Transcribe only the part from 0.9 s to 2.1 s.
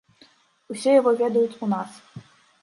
яго ведаюць у нас.